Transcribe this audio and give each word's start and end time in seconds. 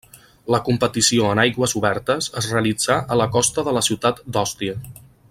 La 0.53 0.59
competició 0.69 1.27
en 1.33 1.41
aigües 1.43 1.77
obertes 1.81 2.31
es 2.43 2.49
realitzà 2.55 2.99
a 3.17 3.21
la 3.23 3.31
costa 3.37 3.67
de 3.69 3.79
la 3.81 3.87
ciutat 3.93 4.27
d'Òstia. 4.37 4.81